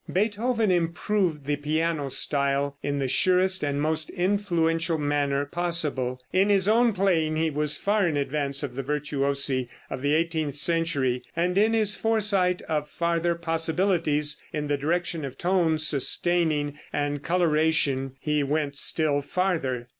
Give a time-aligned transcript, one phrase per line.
[0.11, 6.19] Beethoven improved the piano style in the surest and most influential manner possible.
[6.33, 10.55] In his own playing he was far in advance of the virtuosi of the eighteenth
[10.55, 17.21] century, and in his foresight of farther possibilities in the direction of tone sustaining and
[17.21, 19.87] coloration he went still farther.